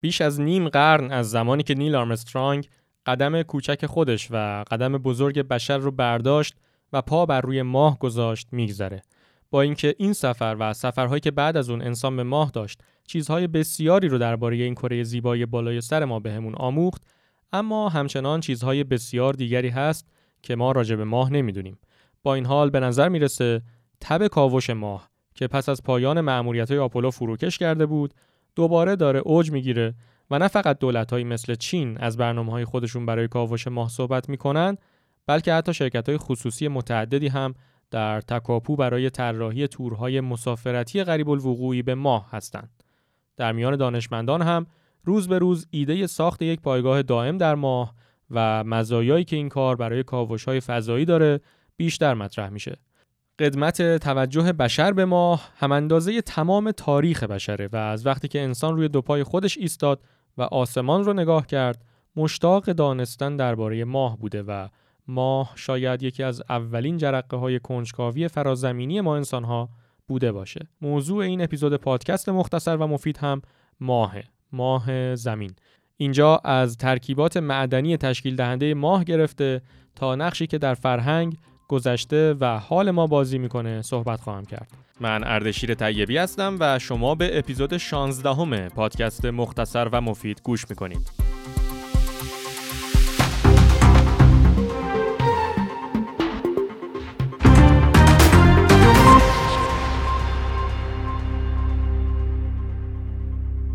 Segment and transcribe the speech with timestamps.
[0.00, 2.68] بیش از نیم قرن از زمانی که نیل آرمسترانگ
[3.06, 6.54] قدم کوچک خودش و قدم بزرگ بشر رو برداشت
[6.92, 9.02] و پا بر روی ماه گذاشت میگذره.
[9.50, 13.46] با اینکه این سفر و سفرهایی که بعد از اون انسان به ماه داشت چیزهای
[13.46, 17.02] بسیاری رو درباره این کره زیبای بالای سر ما بهمون آموخت
[17.52, 20.08] اما همچنان چیزهای بسیار دیگری هست
[20.42, 21.78] که ما راجع به ماه نمی‌دونیم
[22.22, 23.62] با این حال به نظر می‌رسه
[24.00, 28.14] تب کاوش ماه که پس از پایان معمولیت آپولو فروکش کرده بود
[28.54, 29.94] دوباره داره اوج می‌گیره
[30.30, 34.76] و نه فقط دولتهایی مثل چین از برنامه های خودشون برای کاوش ماه صحبت می‌کنن
[35.26, 37.54] بلکه حتی شرکت های خصوصی متعددی هم
[37.90, 42.70] در تکاپو برای طراحی تورهای مسافرتی غریب الوقوعی به ماه هستند.
[43.36, 44.66] در میان دانشمندان هم
[45.04, 47.94] روز به روز ایده ساخت یک پایگاه دائم در ماه
[48.30, 50.04] و مزایایی که این کار برای
[50.46, 51.40] های فضایی داره
[51.76, 52.76] بیشتر مطرح میشه.
[53.40, 58.76] قدمت توجه بشر به ماه هم اندازه تمام تاریخ بشره و از وقتی که انسان
[58.76, 60.00] روی دو پای خودش ایستاد
[60.38, 61.84] و آسمان رو نگاه کرد
[62.16, 64.68] مشتاق دانستن درباره ماه بوده و
[65.08, 69.68] ماه شاید یکی از اولین جرقه های کنجکاوی فرازمینی ما انسان ها
[70.08, 70.68] بوده باشه.
[70.80, 73.42] موضوع این اپیزود پادکست مختصر و مفید هم
[73.80, 74.24] ماهه.
[74.52, 75.52] ماه زمین.
[75.96, 79.62] اینجا از ترکیبات معدنی تشکیل دهنده ماه گرفته
[79.94, 81.36] تا نقشی که در فرهنگ
[81.70, 84.68] گذشته و حال ما بازی می‌کنه صحبت خواهم کرد.
[85.00, 91.10] من اردشیر طیبی هستم و شما به اپیزود 16 پادکست مختصر و مفید گوش می‌کنید.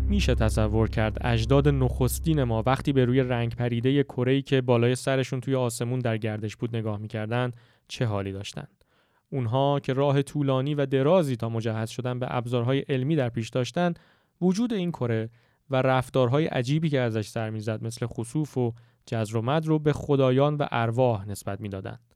[0.08, 5.40] میشه تصور کرد اجداد نخستین ما وقتی به روی رنگ پریده کره‌ای که بالای سرشون
[5.40, 7.50] توی آسمون در گردش بود نگاه می‌کردن
[7.88, 8.66] چه حالی داشتن.
[9.30, 13.94] اونها که راه طولانی و درازی تا مجهز شدن به ابزارهای علمی در پیش داشتن
[14.40, 15.30] وجود این کره
[15.70, 18.72] و رفتارهای عجیبی که ازش سر می‌زد مثل خصوف و
[19.06, 22.14] جزر و مد رو به خدایان و ارواح نسبت می‌دادند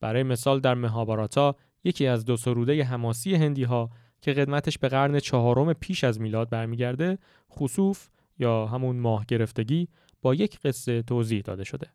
[0.00, 5.18] برای مثال در مهاباراتا یکی از دو سروده حماسی هندی ها که قدمتش به قرن
[5.18, 7.18] چهارم پیش از میلاد برمیگرده
[7.50, 9.88] خصوف یا همون ماه گرفتگی
[10.22, 11.86] با یک قصه توضیح داده شده.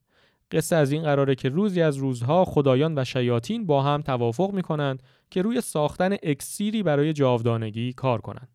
[0.52, 5.04] قصه از این قراره که روزی از روزها خدایان و شیاطین با هم توافق می‌کنند
[5.30, 8.50] که روی ساختن اکسیری برای جاودانگی کار کنند.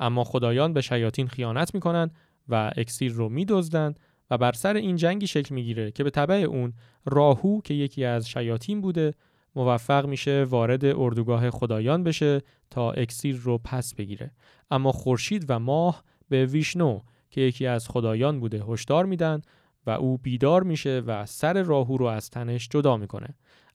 [0.00, 2.14] اما خدایان به شیاطین خیانت می‌کنند
[2.48, 4.00] و اکسیر رو میدزدند
[4.30, 6.72] و بر سر این جنگی شکل می‌گیره که به طبع اون
[7.06, 9.14] راهو که یکی از شیاطین بوده
[9.54, 14.30] موفق میشه وارد اردوگاه خدایان بشه تا اکسیر رو پس بگیره.
[14.70, 17.00] اما خورشید و ماه به ویشنو
[17.30, 19.42] که یکی از خدایان بوده هشدار میدن
[19.88, 23.28] و او بیدار میشه و سر راهو رو از تنش جدا می‌کنه.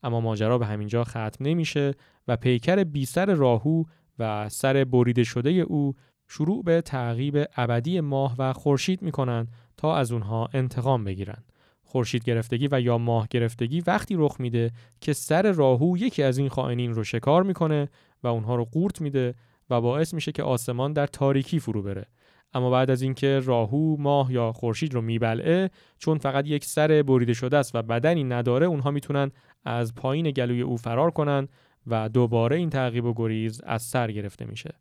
[0.04, 1.94] اما ماجرا به همینجا ختم نمیشه
[2.28, 3.84] و پیکر بی سر راهو
[4.20, 5.96] و سر بریده شده او
[6.28, 9.48] شروع به تعقیب ابدی ماه و خورشید می‌کنن
[9.78, 11.44] تا از اونها انتقام بگیرن
[11.84, 16.50] خورشید گرفتگی و یا ماه گرفتگی وقتی رخ میده که سر راهو یکی از این
[16.50, 17.90] خائنین رو شکار می‌کنه
[18.24, 19.36] و اونها رو قورت میده
[19.70, 22.06] و باعث میشه که آسمان در تاریکی فرو بره.
[22.54, 27.34] اما بعد از اینکه راهو ماه یا خورشید رو میبلعه چون فقط یک سر بریده
[27.34, 29.32] شده است و بدنی نداره اونها می‌تونن
[29.66, 31.48] از پایین گلوی او فرار کنن
[31.88, 34.74] و دوباره این تعقیب و گریز از سر گرفته میشه.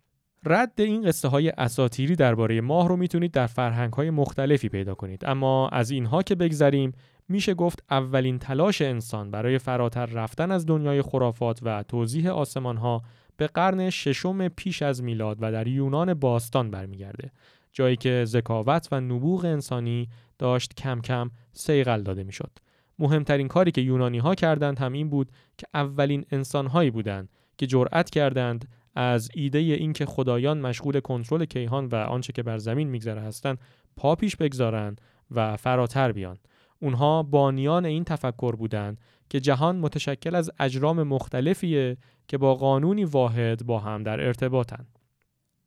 [0.46, 5.24] رد این قصه های اساتیری درباره ماه رو می‌تونید در فرهنگ های مختلفی پیدا کنید.
[5.24, 6.92] اما از اینها که بگذریم
[7.28, 13.02] میشه گفت اولین تلاش انسان برای فراتر رفتن از دنیای خرافات و توضیح آسمان ها
[13.36, 17.30] به قرن ششم پیش از میلاد و در یونان باستان برمیگرده.
[17.72, 22.50] جایی که ذکاوت و نبوغ انسانی داشت کم کم سیغل داده می‌شد.
[22.98, 27.28] مهمترین کاری که یونانی ها کردند هم این بود که اولین انسان هایی بودند
[27.58, 32.88] که جرأت کردند از ایده اینکه خدایان مشغول کنترل کیهان و آنچه که بر زمین
[32.88, 33.58] میگذره هستند
[33.96, 34.96] پا پیش بگذارن
[35.30, 36.38] و فراتر بیان.
[36.78, 39.00] اونها بانیان این تفکر بودند
[39.30, 41.96] که جهان متشکل از اجرام مختلفیه
[42.28, 44.86] که با قانونی واحد با هم در ارتباطن.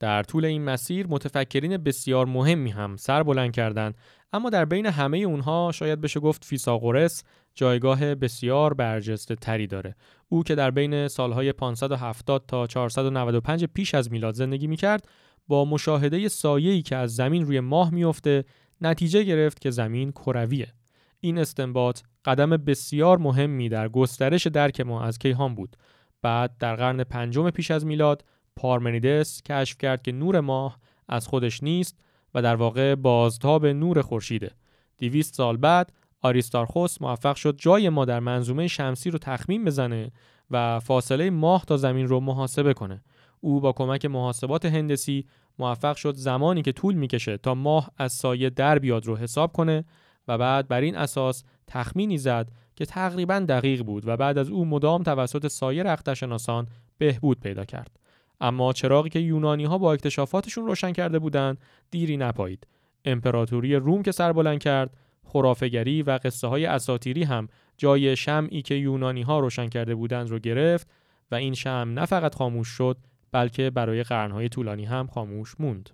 [0.06, 3.98] در طول این مسیر متفکرین بسیار مهمی هم سر بلند کردند
[4.34, 7.24] اما در بین همه اونها شاید بشه گفت فیساغورس
[7.56, 9.96] جایگاه بسیار برجسته تری داره.
[10.30, 15.08] او که در بین سالهای 570 تا 495 پیش از میلاد زندگی می‌کرد
[15.48, 18.46] با مشاهده سایه‌ای که از زمین روی ماه میفته
[18.82, 20.74] نتیجه گرفت که زمین کرویه.
[21.20, 25.76] این استنباط قدم بسیار مهمی در گسترش درک ما از کیهان بود.
[26.22, 28.24] بعد در قرن پنجم پیش از میلاد
[28.56, 30.80] پارمنیدس کشف کرد که نور ماه
[31.10, 31.98] از خودش نیست
[32.34, 34.52] و در واقع بازتاب نور خورشیده.
[34.98, 35.92] 200 سال بعد
[36.22, 40.12] آریستارخوس موفق شد جای ما در منظومه شمسی رو تخمین بزنه
[40.52, 43.04] و فاصله ماه تا زمین رو محاسبه کنه.
[43.40, 45.26] او با کمک محاسبات هندسی
[45.60, 49.86] موفق شد زمانی که طول می‌کشه تا ماه از سایه در بیاد رو حساب کنه
[50.28, 54.66] و بعد بر این اساس تخمینی زد که تقریبا دقیق بود و بعد از او
[54.66, 56.68] مدام توسط سایر اخترشناسان
[56.98, 58.00] بهبود پیدا کرد.
[58.42, 61.58] اما چراغی که یونانی ها با اکتشافاتشون روشن کرده بودند
[61.92, 62.68] دیری نپایید.
[63.06, 67.48] امپراتوری روم که سربلند کرد، خرافگری و قصه های اساتیری هم
[67.78, 70.88] جای شمعی که یونانی ها روشن کرده بودند رو گرفت
[71.32, 72.98] و این شمع نه فقط خاموش شد
[73.32, 75.90] بلکه برای قرنهای طولانی هم خاموش موند.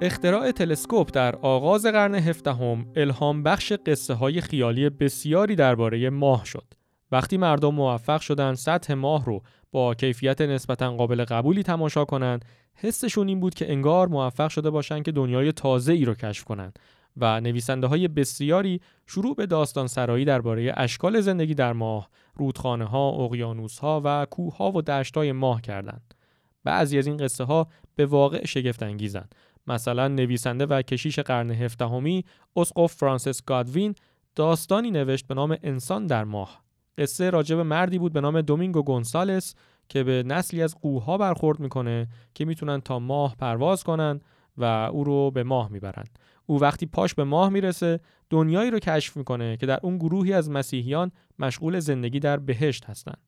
[0.00, 6.64] اختراع تلسکوپ در آغاز قرن هفدهم الهام بخش قصه های خیالی بسیاری درباره ماه شد.
[7.12, 12.44] وقتی مردم موفق شدن سطح ماه رو با کیفیت نسبتا قابل قبولی تماشا کنند،
[12.74, 16.78] حسشون این بود که انگار موفق شده باشند که دنیای تازه ای رو کشف کنند
[17.16, 23.10] و نویسنده های بسیاری شروع به داستان سرایی درباره اشکال زندگی در ماه، رودخانه ها،
[23.10, 26.14] اقیانوس ها و کوه ها و دشت های ماه کردند.
[26.64, 29.34] بعضی از این قصه ها به واقع شگفت انگیزند
[29.66, 32.24] مثلا نویسنده و کشیش قرن هفدهمی
[32.56, 33.94] اسقف فرانسیس گادوین
[34.34, 36.64] داستانی نوشت به نام انسان در ماه.
[36.98, 39.54] قصه راجب مردی بود به نام دومینگو گونسالس
[39.88, 44.20] که به نسلی از قوها برخورد می‌کنه که می‌تونن تا ماه پرواز کنن
[44.56, 46.04] و او رو به ماه می‌برن.
[46.46, 50.50] او وقتی پاش به ماه می‌رسه دنیایی رو کشف می‌کنه که در اون گروهی از
[50.50, 53.18] مسیحیان مشغول زندگی در بهشت هستند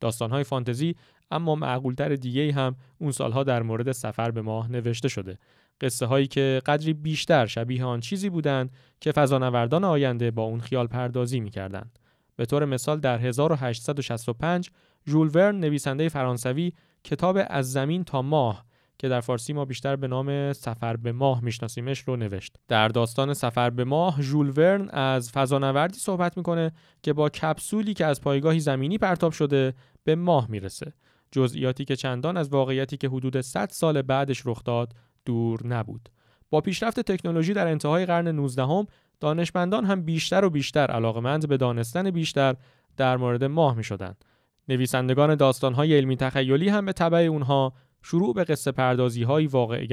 [0.00, 0.96] داستانهای فانتزی
[1.30, 5.38] اما معقولتر دیگه هم اون سالها در مورد سفر به ماه نوشته شده.
[5.80, 8.70] قصه هایی که قدری بیشتر شبیه آن چیزی بودند
[9.00, 11.98] که فضانوردان آینده با اون خیال پردازی می‌کردند.
[12.36, 14.70] به طور مثال در 1865
[15.06, 16.72] ژول ورن نویسنده فرانسوی
[17.04, 18.64] کتاب از زمین تا ماه
[18.98, 22.56] که در فارسی ما بیشتر به نام سفر به ماه میشناسیمش رو نوشت.
[22.68, 26.72] در داستان سفر به ماه ژول ورن از فضانوردی صحبت می‌کنه
[27.02, 29.74] که با کپسولی که از پایگاهی زمینی پرتاب شده
[30.04, 30.92] به ماه می‌رسه.
[31.32, 34.92] جزئیاتی که چندان از واقعیتی که حدود 100 سال بعدش رخ داد
[35.26, 36.08] دور نبود.
[36.50, 38.86] با پیشرفت تکنولوژی در انتهای قرن 19 هم
[39.20, 42.54] دانشمندان هم بیشتر و بیشتر علاقمند به دانستن بیشتر
[42.96, 44.14] در مورد ماه می شدن.
[44.68, 49.86] نویسندگان داستانهای علمی تخیلی هم به طبع اونها شروع به قصه پردازی های واقع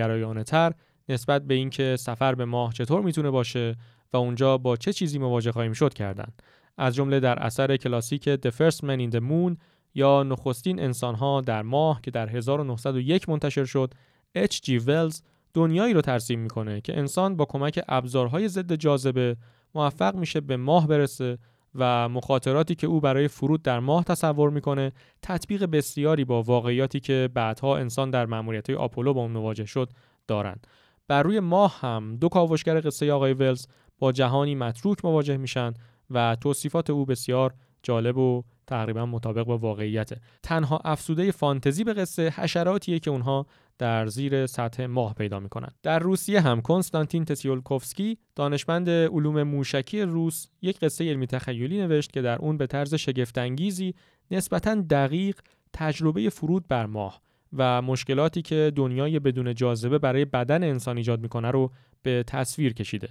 [0.44, 0.74] تر
[1.10, 3.76] نسبت به اینکه سفر به ماه چطور می‌تونه باشه
[4.14, 6.42] و اونجا با چه چیزی مواجه خواهیم شد کردند.
[6.78, 9.58] از جمله در اثر کلاسیک The First Man in the Moon
[9.96, 13.94] یا نخستین انسانها در ماه که در 1901 منتشر شد
[14.36, 15.22] اچ جی ولز
[15.54, 19.38] دنیایی رو ترسیم می‌کنه که انسان با کمک ابزارهای ضد جاذبه
[19.76, 21.38] موفق میشه به ماه برسه
[21.76, 24.92] و مخاطراتی که او برای فرود در ماه تصور می‌کنه
[25.22, 29.90] تطبیق بسیاری با واقعیاتی که بعدها انسان در مأموریت آپولو با اون مواجه شد
[30.28, 30.68] دارند.
[31.08, 33.68] بر روی ماه هم دو کاوشگر قصه آقای ولز
[34.00, 35.74] با جهانی متروک مواجه میشن
[36.10, 37.54] و توصیفات او بسیار
[37.84, 40.10] جالب و تقریبا مطابق با واقعیت
[40.44, 43.46] تنها افسوده فانتزی به قصه حشراتیه که اونها
[43.78, 45.76] در زیر سطح ماه پیدا می‌کنند.
[45.84, 52.22] در روسیه هم کنستانتین تسیولکوفسکی دانشمند علوم موشکی روس یک قصه علمی تخیلی نوشت که
[52.22, 53.96] در اون به طرز شگفتانگیزی
[54.32, 55.40] نسبتا دقیق
[55.74, 57.22] تجربه فرود بر ماه
[57.54, 61.72] و مشکلاتی که دنیای بدون جاذبه برای بدن انسان ایجاد می‌کنه رو
[62.04, 63.10] به تصویر کشیده.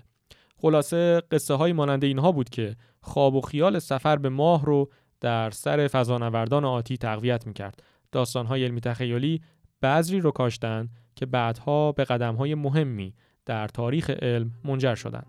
[0.56, 4.90] خلاصه قصه های مانند اینها بود که خواب و خیال سفر به ماه رو
[5.22, 7.82] در سر فضانوردان آتی تقویت می‌کرد.
[8.12, 9.42] داستانهای علمی تخیلی
[9.82, 13.14] بذری رو کاشتن که بعدها به قدمهای مهمی
[13.46, 15.26] در تاریخ علم منجر شدند.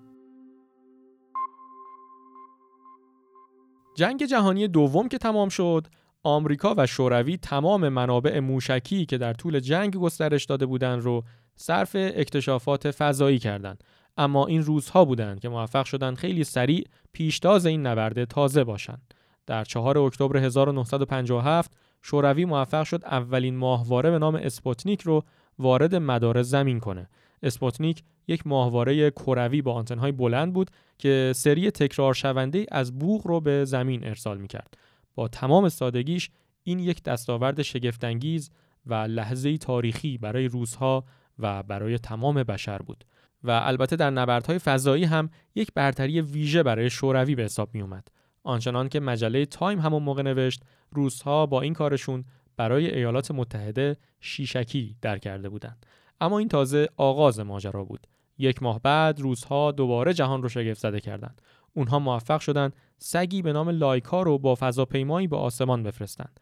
[3.96, 5.88] جنگ جهانی دوم که تمام شد،
[6.24, 11.24] آمریکا و شوروی تمام منابع موشکی که در طول جنگ گسترش داده بودند رو
[11.56, 13.84] صرف اکتشافات فضایی کردند.
[14.17, 19.13] اما این روزها بودند که موفق شدند خیلی سریع پیشتاز این نبرد تازه باشند.
[19.45, 21.71] در 4 اکتبر 1957
[22.01, 25.23] شوروی موفق شد اولین ماهواره به نام اسپوتنیک رو
[25.59, 27.09] وارد مدار زمین کنه.
[27.43, 33.41] اسپوتنیک یک ماهواره کروی با آنتنهای بلند بود که سری تکرار شونده از بوق رو
[33.41, 34.77] به زمین ارسال می‌کرد.
[35.15, 36.29] با تمام سادگیش
[36.63, 38.51] این یک دستاورد شگفتانگیز
[38.85, 41.05] و لحظه تاریخی برای روزها
[41.39, 43.05] و برای تمام بشر بود.
[43.43, 48.07] و البته در نبردهای فضایی هم یک برتری ویژه برای شوروی به حساب می اومد.
[48.43, 52.25] آنچنان که مجله تایم همون موقع نوشت روسها با این کارشون
[52.57, 55.85] برای ایالات متحده شیشکی در کرده بودند.
[56.21, 58.07] اما این تازه آغاز ماجرا بود.
[58.38, 61.41] یک ماه بعد روسها دوباره جهان رو شگفت زده کردند.
[61.73, 66.39] اونها موفق شدند سگی به نام لایکا رو با فضاپیمایی به آسمان بفرستند.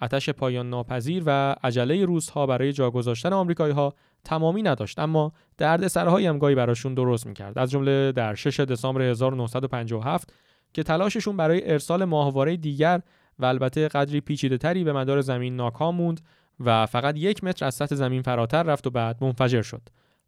[0.00, 3.94] آتش پایان ناپذیر و عجله روسها برای جا گذاشتن آمریکایی ها
[4.24, 7.58] تمامی نداشت اما دردسرهایی هم گاهی براشون درست می‌کرد.
[7.58, 10.32] از جمله در 6 دسامبر 1957
[10.74, 13.00] که تلاششون برای ارسال ماهواره دیگر
[13.38, 16.20] و البته قدری پیچیده تری به مدار زمین ناکام موند
[16.60, 19.82] و فقط یک متر از سطح زمین فراتر رفت و بعد منفجر شد.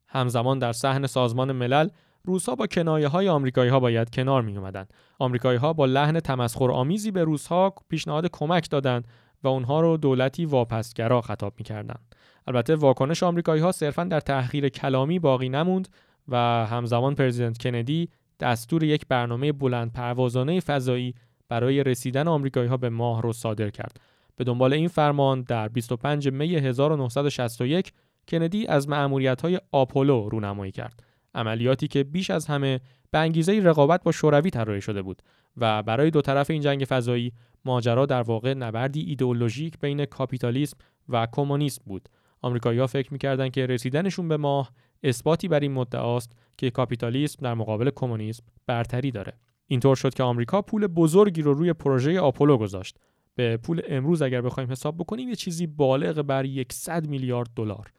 [0.09, 1.89] همزمان در صحن سازمان ملل
[2.25, 4.87] روسها با کنایه های آمریکایی ها باید کنار می اومدن.
[5.19, 9.09] آمریکایی ها با لحن تمسخر آمیزی به روسها پیشنهاد کمک دادند
[9.43, 12.15] و اونها رو دولتی واپسگرا خطاب می‌کردند.
[12.47, 15.89] البته واکنش آمریکایی ها صرفا در تحقیر کلامی باقی نموند
[16.29, 16.37] و
[16.67, 18.09] همزمان پرزیدنت کندی
[18.41, 21.15] دستور یک برنامه بلند پروازانه فضایی
[21.49, 24.01] برای رسیدن آمریکایی ها به ماه رو صادر کرد.
[24.37, 27.93] به دنبال این فرمان در 25 می 1961
[28.29, 31.03] کندی از معمولیت های آپولو رونمایی کرد.
[31.35, 35.23] عملیاتی که بیش از همه به انگیزه رقابت با شوروی طراحی شده بود
[35.57, 37.33] و برای دو طرف این جنگ فضایی
[37.65, 40.77] ماجرا در واقع نبردی ایدئولوژیک بین کاپیتالیسم
[41.09, 42.09] و کمونیسم بود.
[42.43, 44.71] آمریکایی‌ها فکر می‌کردند که رسیدنشون به ماه
[45.03, 49.33] اثباتی بر این مدعاست که کاپیتالیسم در مقابل کمونیسم برتری داره.
[49.67, 52.99] اینطور شد که آمریکا پول بزرگی رو روی پروژه آپولو گذاشت.
[53.35, 57.93] به پول امروز اگر بخوایم حساب بکنیم یه چیزی بالغ بر 100 میلیارد دلار.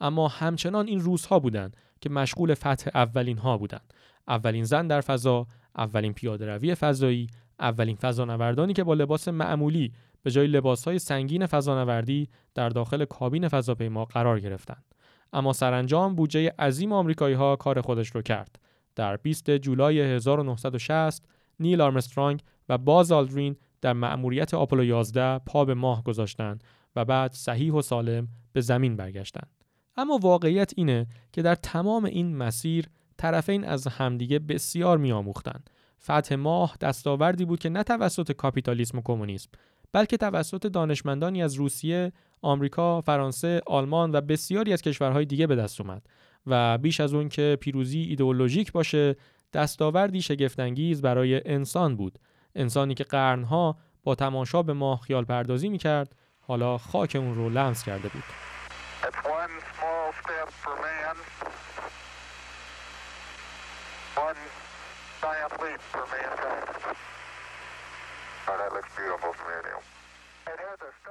[0.00, 3.94] اما همچنان این روزها بودند که مشغول فتح اولین ها بودند.
[4.28, 5.46] اولین زن در فضا،
[5.76, 7.26] اولین پیاده روی فضایی،
[7.60, 9.92] اولین فضانوردانی که با لباس معمولی
[10.22, 14.93] به جای لباسهای سنگین فضانوردی در داخل کابین فضاپیما قرار گرفتند.
[15.34, 18.58] اما سرانجام بودجه عظیم آمریکایی ها کار خودش رو کرد.
[18.96, 21.26] در 20 جولای 1960
[21.60, 26.64] نیل آرمسترانگ و باز آلدرین در مأموریت آپولو 11 پا به ماه گذاشتند
[26.96, 29.50] و بعد صحیح و سالم به زمین برگشتند.
[29.96, 35.70] اما واقعیت اینه که در تمام این مسیر طرفین از همدیگه بسیار میآموختند.
[36.02, 39.50] فتح ماه دستاوردی بود که نه توسط کاپیتالیسم و کمونیسم
[39.94, 45.80] بلکه توسط دانشمندانی از روسیه، آمریکا، فرانسه، آلمان و بسیاری از کشورهای دیگه به دست
[45.80, 46.02] اومد
[46.46, 49.16] و بیش از اون که پیروزی ایدئولوژیک باشه
[49.52, 52.18] دستاوردی شگفتانگیز برای انسان بود.
[52.54, 57.84] انسانی که قرنها با تماشا به ماه خیال پردازی می‌کرد حالا خاک اون رو لمس
[57.84, 58.24] کرده بود.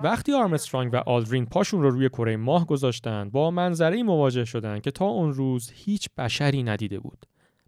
[0.01, 4.91] وقتی آرمسترانگ و آلدرین پاشون رو روی کره ماه گذاشتند با منظره مواجه شدند که
[4.91, 7.25] تا اون روز هیچ بشری ندیده بود.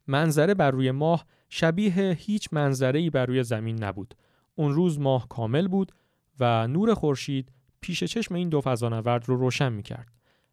[0.07, 4.15] منظره بر روی ماه شبیه هیچ منظره بر روی زمین نبود.
[4.55, 5.91] اون روز ماه کامل بود
[6.39, 10.07] و نور خورشید پیش چشم این دو فضانورد رو روشن می‌کرد.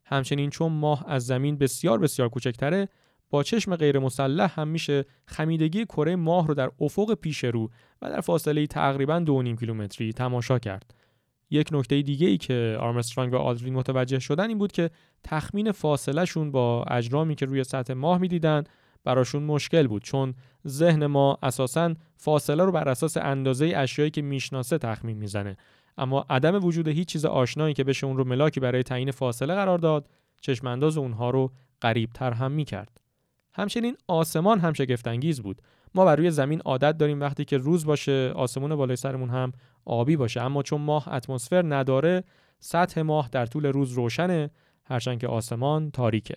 [0.04, 2.88] همچنین چون ماه از زمین بسیار بسیار کوچکتره
[3.32, 7.70] با چشم غیر مسلح هم میشه خمیدگی کره ماه رو در افق پیش رو
[8.02, 9.24] و در فاصله تقریبا
[9.54, 10.94] 2.5 کیلومتری تماشا کرد.
[11.50, 14.90] یک نکته دیگه ای که آرمسترانگ و آلدرین متوجه شدن این بود که
[15.24, 18.64] تخمین فاصله شون با اجرامی که روی سطح ماه می‌دیدن
[19.04, 20.34] براشون مشکل بود چون
[20.68, 25.56] ذهن ما اساسا فاصله رو بر اساس اندازه اشیایی که می‌شناسه تخمین می‌زنه
[25.98, 29.78] اما عدم وجود هیچ چیز آشنایی که بشه اون رو ملاکی برای تعیین فاصله قرار
[29.78, 30.08] داد
[30.40, 33.01] چشم انداز اونها رو قریبتر هم می‌کرد
[33.54, 35.62] همچنین آسمان هم شگفتانگیز بود.
[35.94, 39.52] ما بر روی زمین عادت داریم وقتی که روز باشه آسمون بالای سرمون هم
[39.84, 40.40] آبی باشه.
[40.40, 42.24] اما چون ماه اتمسفر نداره
[42.60, 44.50] سطح ماه در طول روز روشنه
[44.84, 46.34] هرچند که آسمان تاریکه.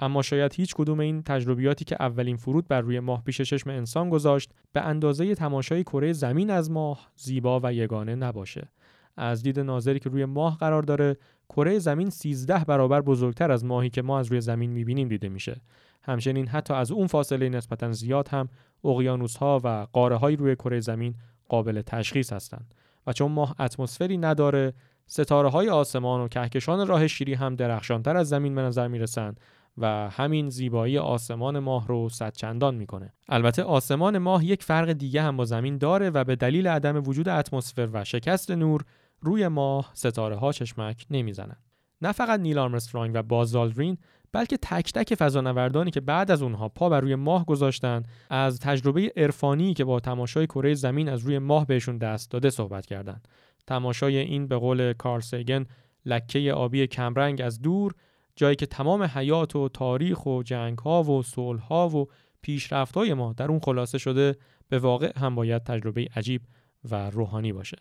[0.00, 4.10] اما شاید هیچ کدوم این تجربیاتی که اولین فرود بر روی ماه پیش چشم انسان
[4.10, 8.68] گذاشت به اندازه تماشای کره زمین از ماه زیبا و یگانه نباشه.
[9.16, 11.16] از دید ناظری که روی ماه قرار داره
[11.48, 15.60] کره زمین 13 برابر بزرگتر از ماهی که ما از روی زمین می‌بینیم دیده میشه.
[16.08, 18.48] همچنین حتی از اون فاصله نسبتا زیاد هم
[18.84, 21.14] اقیانوس ها و قاره های روی کره زمین
[21.48, 22.74] قابل تشخیص هستند
[23.06, 24.72] و چون ماه اتمسفری نداره
[25.06, 29.40] ستاره های آسمان و کهکشان راه شیری هم درخشانتر از زمین به نظر می‌رسند
[29.78, 33.12] و همین زیبایی آسمان ماه رو صد چندان می‌کنه.
[33.28, 37.28] البته آسمان ماه یک فرق دیگه هم با زمین داره و به دلیل عدم وجود
[37.28, 38.84] اتمسفر و شکست نور
[39.20, 41.56] روی ماه ستاره ها چشمک نمی‌زنن
[42.02, 43.98] نه فقط نیل آرمسترانگ و بازالدرین
[44.32, 49.12] بلکه تک تک فضانوردانی که بعد از اونها پا بر روی ماه گذاشتن از تجربه
[49.16, 53.28] عرفانی که با تماشای کره زمین از روی ماه بهشون دست داده صحبت کردند.
[53.66, 55.66] تماشای این به قول کارل سیگن
[56.06, 57.94] لکه آبی کمرنگ از دور
[58.36, 62.06] جایی که تمام حیات و تاریخ و جنگ ها و صلح ها و
[62.42, 64.36] پیشرفت های ما در اون خلاصه شده
[64.68, 66.42] به واقع هم باید تجربه عجیب
[66.90, 67.76] و روحانی باشه.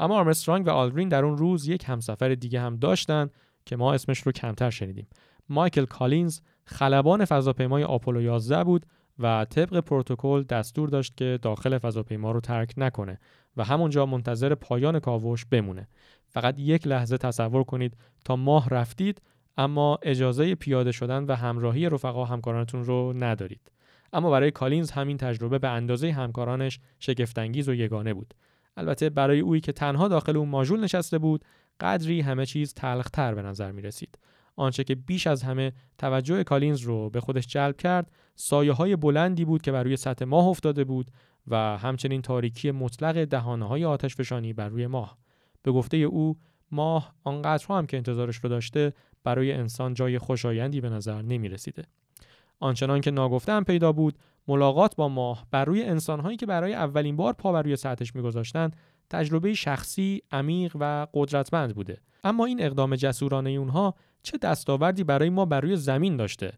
[0.00, 3.30] اما آرمسترانگ و آلدرین در اون روز یک همسفر دیگه هم داشتن
[3.66, 5.06] که ما اسمش رو کمتر شنیدیم.
[5.48, 8.86] مایکل کالینز خلبان فضاپیمای آپولو 11 بود
[9.18, 13.18] و طبق پروتکل دستور داشت که داخل فضاپیما رو ترک نکنه
[13.56, 15.88] و همونجا منتظر پایان کاوش بمونه.
[16.28, 19.22] فقط یک لحظه تصور کنید تا ماه رفتید
[19.56, 23.72] اما اجازه پیاده شدن و همراهی رفقا همکارانتون رو ندارید.
[24.12, 28.34] اما برای کالینز همین تجربه به اندازه همکارانش شگفت‌انگیز و یگانه بود.
[28.76, 31.44] البته برای اویی که تنها داخل اون ماژول نشسته بود
[31.80, 34.18] قدری همه چیز تلختر به نظر می رسید
[34.58, 39.44] آنچه که بیش از همه توجه کالینز رو به خودش جلب کرد سایه های بلندی
[39.44, 41.10] بود که بر روی سطح ماه افتاده بود
[41.46, 45.18] و همچنین تاریکی مطلق دهانه های آتش فشانی بر روی ماه
[45.62, 46.38] به گفته او
[46.70, 48.92] ماه آنقدرها هم که انتظارش رو داشته
[49.24, 51.84] برای انسان جای خوشایندی به نظر نمی رسیده.
[52.60, 57.16] آنچنان که ناگفته هم پیدا بود ملاقات با ماه بر روی انسانهایی که برای اولین
[57.16, 58.76] بار پا بر روی سطحش میگذاشتند
[59.10, 62.00] تجربه شخصی عمیق و قدرتمند بوده.
[62.24, 66.52] اما این اقدام جسورانه اونها چه دستاوردی برای ما بر روی زمین داشته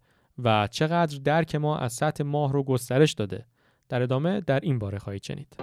[0.45, 3.47] و چقدر درک ما از سطح ماه رو گسترش داده؟
[3.89, 5.57] در ادامه در این باره خواهید شنید.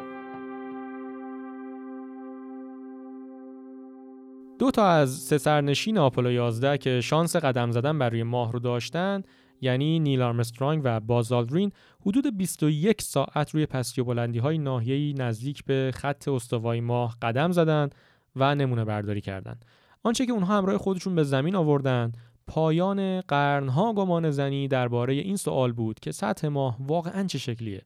[4.59, 8.59] دو تا از سه سرنشین آپولو 11 که شانس قدم زدن بر روی ماه رو
[8.59, 9.23] داشتن
[9.61, 11.71] یعنی نیل آرمسترانگ و بازالدرین
[12.05, 17.51] حدود 21 ساعت روی پستی و بلندی های ناحیه‌ای نزدیک به خط استوای ماه قدم
[17.51, 17.95] زدند
[18.35, 19.65] و نمونه برداری کردند.
[20.03, 22.11] آنچه که اونها همراه خودشون به زمین آوردن
[22.47, 27.81] پایان قرنها گمان زنی درباره این سوال بود که سطح ماه واقعا چه شکلیه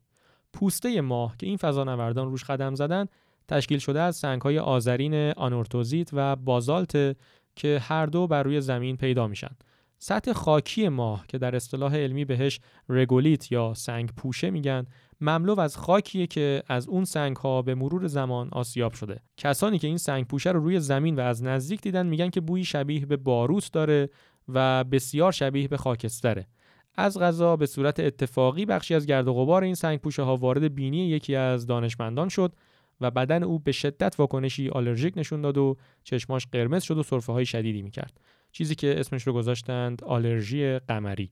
[0.54, 3.06] پوسته ماه که این فضانوردان روش قدم زدن
[3.48, 7.18] تشکیل شده از سنگهای آذرین آنورتوزیت و بازالت
[7.56, 9.56] که هر دو بر روی زمین پیدا میشن
[10.04, 14.86] سطح خاکی ماه که در اصطلاح علمی بهش رگولیت یا سنگ پوشه میگن
[15.22, 19.20] مملو از خاکیه که از اون سنگ ها به مرور زمان آسیاب شده.
[19.38, 22.66] کسانی که این سنگ پوشه رو روی زمین و از نزدیک دیدن میگن که بویی
[22.66, 24.10] شبیه به باروت داره
[24.48, 26.48] و بسیار شبیه به خاکستره.
[26.96, 30.76] از غذا به صورت اتفاقی بخشی از گرد و غبار این سنگ پوشه ها وارد
[30.76, 32.54] بینی یکی از دانشمندان شد
[33.02, 37.34] و بدن او به شدت واکنشی آلرژیک نشون داد و چشماش قرمز شد و سرفه
[37.34, 38.20] های شدیدی می‌کرد.
[38.52, 41.32] چیزی که اسمش رو گذاشتند آلرژی قمری.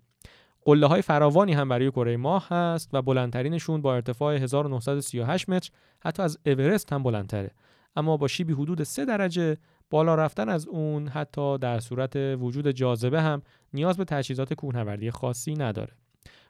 [0.61, 6.23] قله های فراوانی هم برای کره ماه هست و بلندترینشون با ارتفاع 1938 متر حتی
[6.23, 7.51] از اورست هم بلندتره.
[7.95, 9.57] اما با شیبی حدود 3 درجه
[9.89, 13.41] بالا رفتن از اون حتی در صورت وجود جاذبه هم
[13.73, 15.93] نیاز به تجهیزات کوهنوردی خاصی نداره.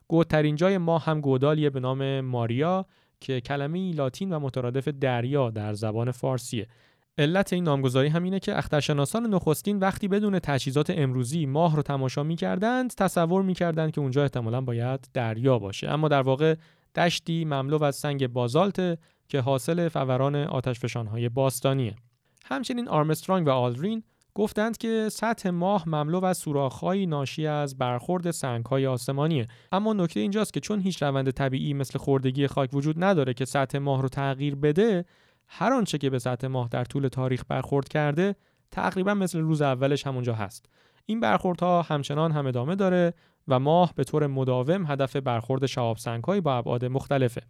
[0.08, 2.86] گودترین جای ماه هم گودالیه به نام ماریا
[3.20, 6.68] که کلمه لاتین و مترادف دریا در زبان فارسیه.
[7.20, 12.24] علت این نامگذاری هم اینه که اخترشناسان نخستین وقتی بدون تجهیزات امروزی ماه رو تماشا
[12.24, 15.90] می‌کردند تصور می‌کردند که اونجا احتمالا باید دریا باشه.
[15.90, 16.56] اما در واقع
[16.96, 21.96] دشتی مملو از سنگ بازالت که حاصل فوران آتشفشانهای باستانیه.
[22.46, 24.04] همچنین آرمسترانگ و آلدرین
[24.36, 29.46] گفتند که سطح ماه مملو از سوراخ‌هایی ناشی از برخورد سنگ‌های آسمانیه.
[29.72, 33.78] اما نکته اینجاست که چون هیچ روند طبیعی مثل خوردگی خاک وجود نداره که سطح
[33.78, 35.06] ماه رو تغییر بده
[35.50, 38.36] هر آنچه که به سطح ماه در طول تاریخ برخورد کرده
[38.72, 40.66] تقریبا مثل روز اولش همونجا هست.
[41.06, 43.14] این برخوردها همچنان هم ادامه داره
[43.48, 47.42] و ماه به طور مداوم هدف برخورد شهاب سنگ‌هایی با ابعاد مختلفه.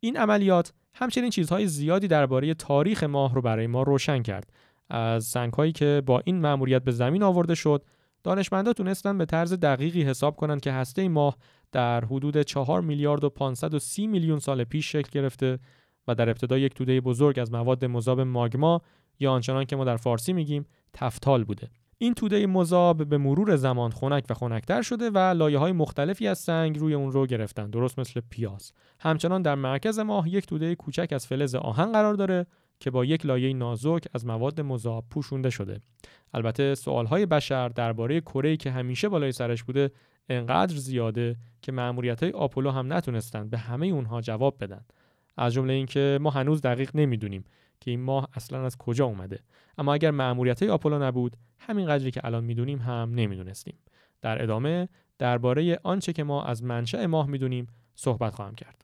[0.00, 4.52] این عملیات همچنین چیزهای زیادی درباره تاریخ ماه رو برای ما روشن کرد.
[4.90, 7.84] از سنگهایی که با این مأموریت به زمین آورده شد
[8.24, 11.36] دانشمندا تونستن به طرز دقیقی حساب کنند که هسته ماه
[11.72, 15.58] در حدود 4 میلیارد و 530 میلیون سال پیش شکل گرفته
[16.08, 18.82] و در ابتدا یک توده بزرگ از مواد مذاب ماگما
[19.20, 21.70] یا آنچنان که ما در فارسی میگیم تفتال بوده.
[21.98, 26.38] این توده مذاب به مرور زمان خنک و خنکتر شده و لایه های مختلفی از
[26.38, 28.72] سنگ روی اون رو گرفتن درست مثل پیاز.
[29.00, 32.46] همچنان در مرکز ماه یک توده کوچک از فلز آهن قرار داره
[32.80, 35.80] که با یک لایه نازک از مواد مذاب پوشونده شده.
[36.34, 39.90] البته های بشر درباره کره که همیشه بالای سرش بوده
[40.28, 44.84] انقدر زیاده که مأموریت های آپولو هم نتونستند به همه اونها جواب بدن.
[45.36, 47.44] از جمله اینکه ما هنوز دقیق نمی‌دونیم
[47.80, 49.40] که این ماه اصلا از کجا اومده.
[49.78, 53.74] اما اگر مأموریت آپولو نبود همین قدری که الان می‌دونیم هم نمی‌دونستیم.
[54.22, 58.80] در ادامه درباره آنچه که ما از منشأ ماه می‌دونیم صحبت خواهم کرد.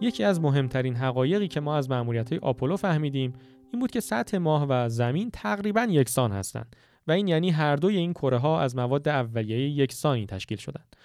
[0.00, 3.32] یکی از مهمترین حقایقی که ما از مأموریت آپولو فهمیدیم
[3.72, 6.76] این بود که سطح ماه و زمین تقریبا یکسان هستند
[7.06, 10.96] و این یعنی هر دوی این کره ها از مواد اولیه یکسانی تشکیل شدند.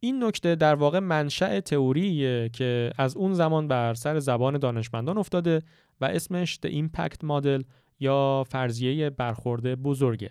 [0.00, 5.62] این نکته در واقع منشأ تئوریه که از اون زمان بر سر زبان دانشمندان افتاده
[6.00, 7.64] و اسمش The Impact Model
[8.00, 10.30] یا فرضیه برخورد بزرگه.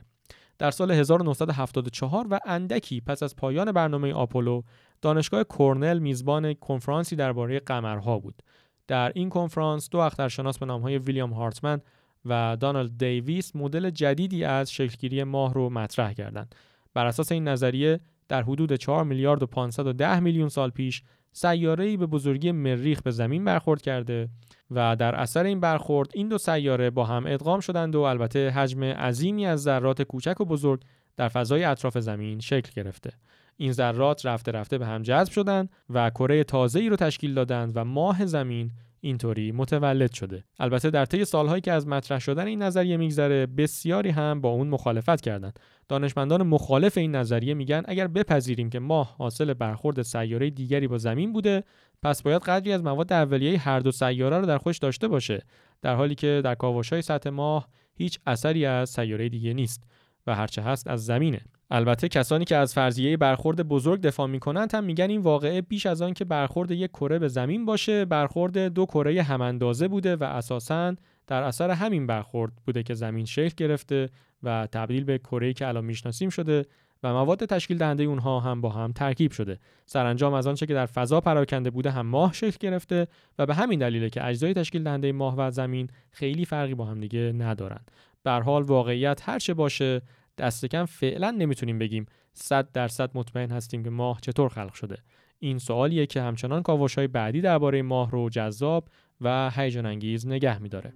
[0.57, 4.61] در سال 1974 و اندکی پس از پایان برنامه آپولو
[5.01, 8.41] دانشگاه کورنل میزبان کنفرانسی درباره قمرها بود
[8.87, 11.81] در این کنفرانس دو اخترشناس به نامهای ویلیام هارتمن
[12.25, 16.55] و دانالد دیویس مدل جدیدی از شکلگیری ماه رو مطرح کردند.
[16.93, 22.05] بر اساس این نظریه در حدود 4 میلیارد و 510 میلیون سال پیش سیاره‌ای به
[22.05, 24.29] بزرگی مریخ به زمین برخورد کرده
[24.71, 28.83] و در اثر این برخورد این دو سیاره با هم ادغام شدند و البته حجم
[28.83, 30.81] عظیمی از ذرات کوچک و بزرگ
[31.17, 33.11] در فضای اطراف زمین شکل گرفته.
[33.57, 37.85] این ذرات رفته رفته به هم جذب شدند و کره تازه‌ای رو تشکیل دادند و
[37.85, 38.71] ماه زمین
[39.05, 40.43] اینطوری متولد شده.
[40.59, 44.67] البته در طی سالهایی که از مطرح شدن این نظریه میگذره بسیاری هم با اون
[44.67, 50.87] مخالفت کردند دانشمندان مخالف این نظریه میگن اگر بپذیریم که ماه حاصل برخورد سیاره دیگری
[50.87, 51.63] با زمین بوده
[52.03, 55.45] پس باید قدری از مواد اولیه هر دو سیاره رو در خودش داشته باشه
[55.81, 59.83] در حالی که در کاوش‌های سطح ماه هیچ اثری از سیاره دیگه نیست.
[60.27, 61.41] و هرچه هست از زمینه.
[61.71, 66.01] البته کسانی که از فرضیه برخورد بزرگ دفاع می‌کنند هم میگن این واقعه بیش از
[66.01, 70.95] آن که برخورد یک کره به زمین باشه برخورد دو کره هماندازه بوده و اساساً
[71.27, 74.09] در اثر همین برخورد بوده که زمین شکل گرفته
[74.43, 76.65] و تبدیل به کره‌ای که الان می‌شناسیم شده
[77.03, 79.59] و مواد تشکیل دهنده اونها هم با هم ترکیب شده.
[79.85, 83.07] سرانجام از آنچه که در فضا پراکنده بوده هم ماه شکل گرفته
[83.39, 86.99] و به همین دلیله که اجزای تشکیل دهنده ماه و زمین خیلی فرقی با هم
[86.99, 87.91] دیگه ندارند.
[88.23, 90.01] به حال واقعیت هر چه باشه
[90.37, 94.97] دست کم فعلا نمی‌تونیم بگیم 100 درصد مطمئن هستیم که ماه چطور خلق شده.
[95.39, 98.89] این سوالیه که همچنان کاوش های بعدی درباره ماه رو جذاب
[99.21, 100.93] و هیجان انگیز نگه میداره.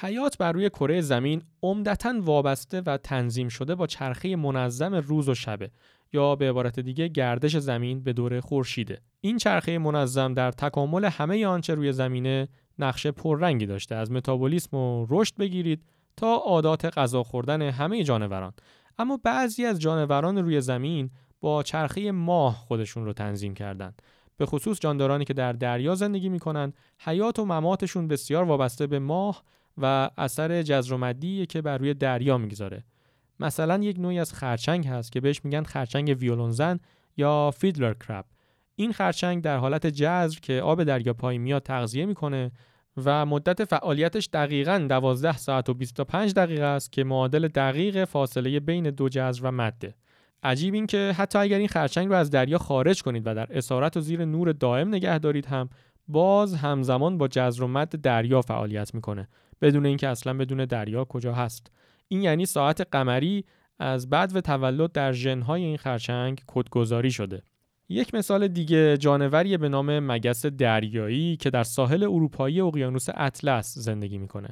[0.00, 5.34] حیات بر روی کره زمین عمدتا وابسته و تنظیم شده با چرخه منظم روز و
[5.34, 5.70] شبه
[6.12, 9.00] یا به عبارت دیگه گردش زمین به دور خورشیده.
[9.26, 13.94] این چرخه منظم در تکامل همه آنچه روی زمینه نقشه پررنگی داشته.
[13.94, 15.82] از متابولیسم و رشد بگیرید
[16.16, 18.52] تا عادات غذا خوردن همه جانوران.
[18.98, 21.10] اما بعضی از جانوران روی زمین
[21.40, 24.02] با چرخه ماه خودشون رو تنظیم کردند
[24.36, 29.42] به خصوص جاندارانی که در دریا زندگی می‌کنن حیات و مماتشون بسیار وابسته به ماه
[29.78, 31.12] و اثر جزر
[31.48, 32.84] که بر روی دریا می‌گذاره.
[33.40, 36.80] مثلا یک نوعی از خرچنگ هست که بهش میگن خرچنگ ویولونزن
[37.16, 38.24] یا فیدلر کرب.
[38.76, 42.50] این خرچنگ در حالت جزر که آب دریا پایین میاد تغذیه می‌کنه
[43.04, 48.90] و مدت فعالیتش دقیقا 12 ساعت و 25 دقیقه است که معادل دقیق فاصله بین
[48.90, 49.94] دو جزر و مده
[50.42, 53.96] عجیب این که حتی اگر این خرچنگ رو از دریا خارج کنید و در اسارت
[53.96, 55.68] و زیر نور دائم نگه دارید هم
[56.08, 59.28] باز همزمان با جزر و مد دریا فعالیت می‌کنه
[59.60, 61.70] بدون اینکه اصلا بدون دریا کجا هست.
[62.08, 63.44] این یعنی ساعت قمری
[63.78, 67.42] از بعد و تولد در ژنهای این خرچنگ کدگذاری شده.
[67.88, 74.18] یک مثال دیگه جانوری به نام مگس دریایی که در ساحل اروپایی اقیانوس اطلس زندگی
[74.18, 74.48] می‌کنه.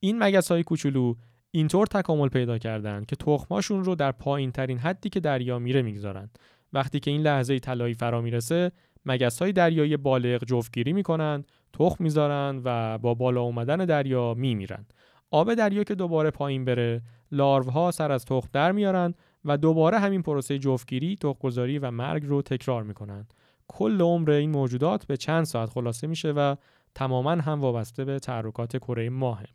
[0.00, 1.14] این مگس های کوچولو
[1.50, 6.30] اینطور تکامل پیدا کردند که تخماشون رو در پایین ترین حدی که دریا میره می‌گذارن
[6.72, 8.72] وقتی که این لحظه طلایی فرا می‌رسه
[9.04, 14.86] مگس های دریایی بالغ جفتگیری می‌کنن تخم می‌ذارن و با بالا اومدن دریا میمیرن
[15.30, 19.14] آب دریا که دوباره پایین بره لاروها سر از تخم در میارن
[19.48, 23.26] و دوباره همین پروسه جفتگیری، تخمگذاری و مرگ رو تکرار می‌کنن.
[23.68, 26.56] کل عمر این موجودات به چند ساعت خلاصه میشه و
[26.94, 29.46] تماما هم وابسته به تحرکات کره ماهه.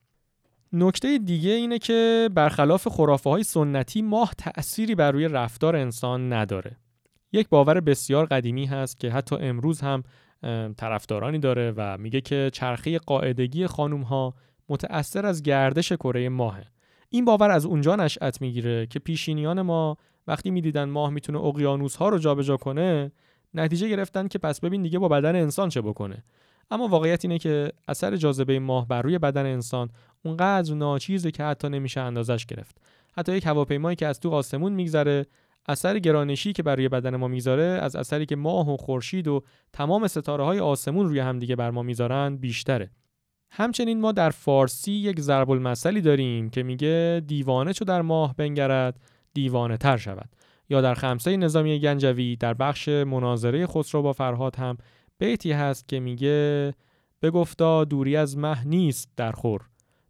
[0.73, 6.77] نکته دیگه اینه که برخلاف خرافه های سنتی ماه تأثیری بر روی رفتار انسان نداره.
[7.31, 10.03] یک باور بسیار قدیمی هست که حتی امروز هم
[10.77, 14.33] طرفدارانی داره و میگه که چرخه قاعدگی خانوم ها
[14.69, 16.65] متأثر از گردش کره ماهه.
[17.15, 19.97] این باور از اونجا نشأت می‌گیره که پیشینیان ما
[20.27, 23.11] وقتی می‌دیدن ماه می‌تونه اقیانوس ها رو جابجا کنه
[23.53, 26.23] نتیجه گرفتن که پس ببین دیگه با بدن انسان چه بکنه.
[26.71, 29.89] اما واقعیت اینه که اثر جاذبه ماه بر روی بدن انسان
[30.25, 32.77] اونقدر ناچیزه که حتی نمیشه اندازش گرفت.
[33.17, 35.25] حتی یک هواپیمایی که از تو آسمون میگذره
[35.67, 39.41] اثر گرانشی که بر روی بدن ما می‌ذاره از اثری که ماه و خورشید و
[39.73, 42.89] تمام ستاره های آسمون روی همدیگه بر ما می‌ذارن بیشتره.
[43.55, 48.99] همچنین ما در فارسی یک ضرب المثلی داریم که میگه دیوانه چو در ماه بنگرد
[49.33, 50.29] دیوانه تر شود.
[50.69, 54.77] یا در خمسه نظامی گنجوی در بخش مناظره خسرو با فرهاد هم
[55.17, 56.73] بیتی هست که میگه
[57.21, 59.61] بگفتا دوری از مه نیست در خور.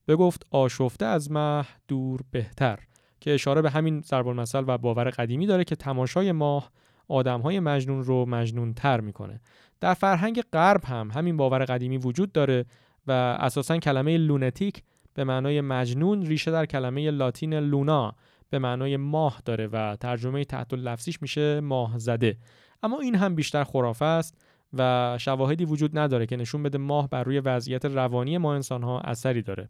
[0.07, 2.79] بگفت آشفته از مه دور بهتر.
[3.21, 6.71] که اشاره به همین ضرب المثل و باور قدیمی داره که تماشای ماه
[7.07, 9.41] آدمهای مجنون رو مجنون تر می‌کنه.
[9.79, 12.65] در فرهنگ غرب هم همین باور قدیمی وجود داره
[13.07, 18.15] و اساسا کلمه لونتیک به معنای مجنون ریشه در کلمه لاتین لونا
[18.49, 22.37] به معنای ماه داره و ترجمه تحت لفظیش میشه ماه زده.
[22.83, 24.37] اما این هم بیشتر خرافه است
[24.73, 28.99] و شواهدی وجود نداره که نشون بده ماه بر روی وضعیت روانی ما انسان ها
[28.99, 29.69] اثری داره.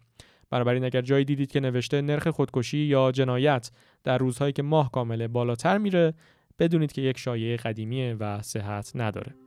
[0.50, 3.72] بنابراین اگر جایی دیدید که نوشته نرخ خودکشی یا جنایت
[4.04, 6.13] در روزهایی که ماه کامله بالاتر میره
[6.60, 9.42] بدونید که یک شایعه قدیمیه و صحت نداره.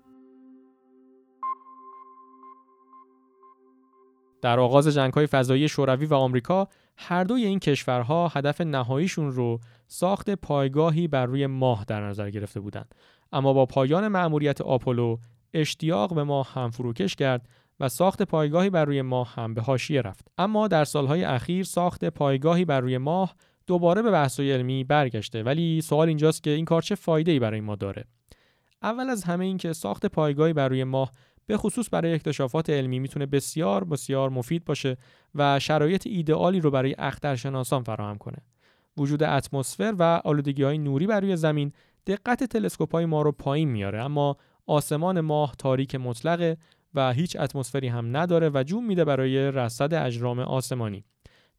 [4.42, 10.30] در آغاز جنگ‌های فضایی شوروی و آمریکا هر دوی این کشورها هدف نهاییشون رو ساخت
[10.30, 12.94] پایگاهی بر روی ماه در نظر گرفته بودند.
[13.32, 15.16] اما با پایان مأموریت آپولو
[15.54, 17.48] اشتیاق به ماه هم فروکش کرد
[17.80, 20.28] و ساخت پایگاهی بر روی ماه هم به حاشیه رفت.
[20.38, 23.34] اما در سالهای اخیر ساخت پایگاهی بر روی ماه
[23.66, 25.42] دوباره به بحث علمی برگشته.
[25.42, 28.04] ولی سوال اینجاست که این کار چه فایده ای برای ما داره؟
[28.82, 31.12] اول از همه این که ساخت پایگاهی بر روی ماه
[31.46, 34.96] به خصوص برای اکتشافات علمی می‌تونه بسیار بسیار مفید باشه
[35.34, 38.38] و شرایط ایدئالی رو برای اخترشناسان فراهم کنه.
[38.96, 41.72] وجود اتمسفر و آلودگی های نوری بر روی زمین
[42.06, 46.56] دقت تلسکوپ های ما رو پایین میاره اما آسمان ماه تاریک مطلقه
[46.94, 51.04] و هیچ اتمسفری هم نداره و جون میده برای رصد اجرام آسمانی.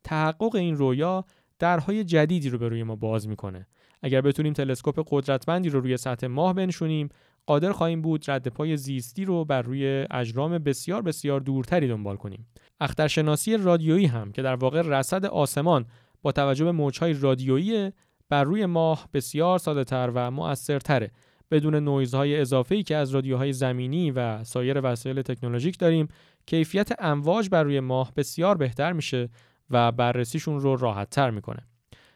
[0.04, 1.26] تحقق این رویا
[1.60, 3.68] درهای جدیدی رو به روی ما باز می‌کنه.
[4.02, 7.10] اگر بتونیم تلسکوپ قدرتمندی رو روی سطح ماه بنشونیم
[7.48, 12.48] قادر خواهیم بود رد پای زیستی رو بر روی اجرام بسیار بسیار دورتری دنبال کنیم.
[12.80, 15.86] اخترشناسی رادیویی هم که در واقع رصد آسمان
[16.22, 17.92] با توجه به موجهای رادیویی
[18.30, 21.12] بر روی ماه بسیار ساده تر و مؤثرتره.
[21.52, 26.08] بدون نویزهای اضافه‌ای که از رادیوهای زمینی و سایر وسایل تکنولوژیک داریم
[26.46, 29.30] کیفیت امواج بر روی ماه بسیار بهتر میشه
[29.70, 31.68] و بررسیشون رو راحت تر می‌کنه.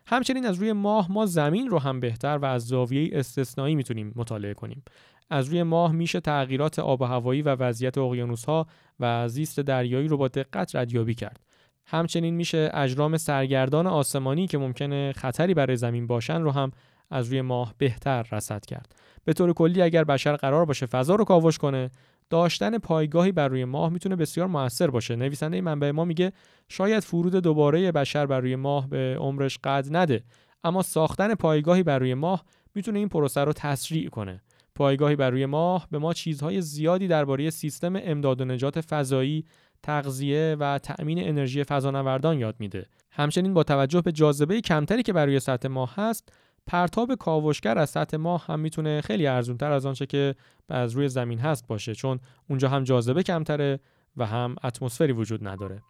[0.07, 4.53] همچنین از روی ماه ما زمین رو هم بهتر و از زاویه استثنایی می‌تونیم مطالعه
[4.53, 4.83] کنیم.
[5.31, 8.67] از روی ماه میشه تغییرات آب و هوایی و وضعیت اقیانوس‌ها
[8.99, 11.39] و زیست دریایی رو با دقت ردیابی کرد.
[11.85, 16.71] همچنین میشه اجرام سرگردان آسمانی که ممکنه خطری برای زمین باشن رو هم
[17.09, 18.95] از روی ماه بهتر رصد کرد.
[19.25, 21.91] به طور کلی اگر بشر قرار باشه فضا رو کاوش کنه
[22.29, 26.31] داشتن پایگاهی بر روی ماه می‌تونه بسیار موثر باشه نویسنده منبع ما میگه
[26.69, 30.23] شاید فرود دوباره بشر بر روی ماه به عمرش قد نده
[30.63, 32.43] اما ساختن پایگاهی بر روی ماه
[32.75, 34.41] می‌تونه این پروسه رو تسریع کنه
[34.81, 39.45] پایگاهی بر روی ماه به ما چیزهای زیادی درباره سیستم امداد و نجات فضایی،
[39.83, 42.85] تغذیه و تأمین انرژی فضانوردان یاد میده.
[43.11, 46.33] همچنین با توجه به جاذبه کمتری که بر روی سطح ماه هست،
[46.67, 50.35] پرتاب کاوشگر از سطح ماه هم می‌تونه خیلی ارزونتر از آنچه که
[50.69, 53.79] از روی زمین هست باشه چون اونجا هم جاذبه کمتره
[54.17, 55.81] و هم اتمسفری وجود نداره.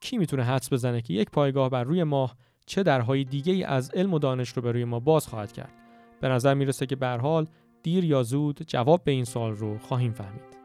[0.00, 2.36] کی می‌تونه حدس بزنه که یک پایگاه بر روی ماه
[2.66, 5.72] چه درهای دیگه ای از علم و دانش رو به روی ما باز خواهد کرد؟
[6.20, 7.46] به نظر می‌رسه که به حال
[7.82, 10.60] دیر یا زود جواب به این سوال رو خواهیم فهمید.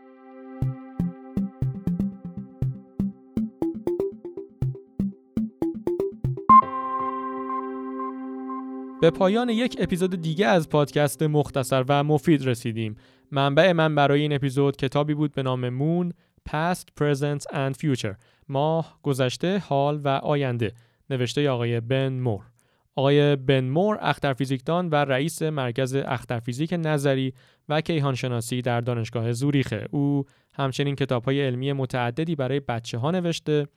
[9.01, 12.95] به پایان یک اپیزود دیگه از پادکست مختصر و مفید رسیدیم.
[13.31, 16.13] منبع من برای این اپیزود کتابی بود به نام مون
[16.49, 18.15] Past, Present and Future
[18.49, 20.73] ماه، گذشته، حال و آینده
[21.09, 22.54] نوشته آقای بن مور
[22.95, 27.33] آقای بن مور اخترفیزیکدان و رئیس مرکز اخترفیزیک نظری
[27.69, 29.87] و کیهانشناسی در دانشگاه زوریخه.
[29.91, 33.67] او همچنین کتاب های علمی متعددی برای بچه ها نوشته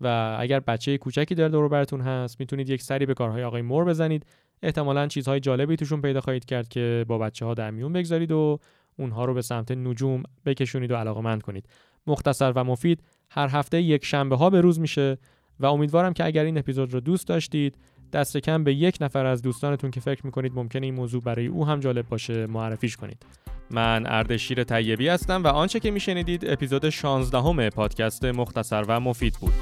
[0.00, 3.84] و اگر بچه کوچکی در دور براتون هست می‌تونید یک سری به کارهای آقای مور
[3.84, 4.26] بزنید.
[4.62, 8.58] احتمالا چیزهای جالبی توشون پیدا خواهید کرد که با بچه ها در میون بگذارید و
[8.96, 11.68] اونها رو به سمت نجوم بکشونید و علاقمند کنید.
[12.06, 15.18] مختصر و مفید هر هفته یک شنبه ها به روز میشه
[15.60, 17.76] و امیدوارم که اگر این اپیزود رو دوست داشتید
[18.12, 21.66] دست کم به یک نفر از دوستانتون که فکر می‌کنید ممکنه این موضوع برای او
[21.66, 23.26] هم جالب باشه معرفیش کنید.
[23.70, 29.34] من اردشیر طیبی هستم و آنچه که میشنیدید اپیزود 16 همه پادکست مختصر و مفید
[29.40, 29.52] بود.